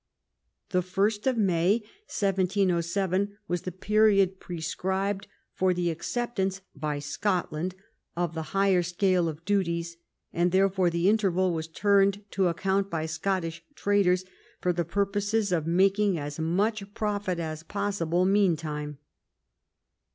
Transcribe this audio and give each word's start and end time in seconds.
The 0.69 0.81
1st 0.81 1.27
of 1.27 1.37
May, 1.37 1.83
1707, 2.07 3.37
was 3.47 3.61
the 3.61 3.71
period 3.71 4.39
prescribed 4.39 5.27
for 5.53 5.75
the 5.75 5.91
acceptance 5.91 6.61
by 6.75 6.97
Scotland 6.97 7.75
of 8.17 8.33
the 8.33 8.41
higher 8.57 8.81
scale 8.81 9.29
of 9.29 9.45
duties, 9.45 9.97
and 10.33 10.51
therefore 10.51 10.89
the 10.89 11.07
interval 11.07 11.53
was 11.53 11.67
turned 11.67 12.23
to 12.31 12.47
account 12.47 12.89
by 12.89 13.05
Scottish 13.05 13.63
traders 13.75 14.25
for 14.59 14.73
the 14.73 14.85
purpose 14.85 15.51
of 15.51 15.67
making 15.67 16.17
as 16.17 16.39
much 16.39 16.95
profit 16.95 17.37
as 17.37 17.61
possible 17.61 18.25
meantime. 18.25 18.97